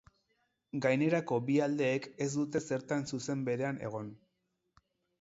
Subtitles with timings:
[0.85, 4.13] Gainerako bi aldeek ez dute zertan zuzen berean egon.